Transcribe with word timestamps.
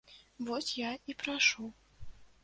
Вось 0.45 0.69
я 0.77 0.91
і 1.13 1.15
прашу. 1.19 1.67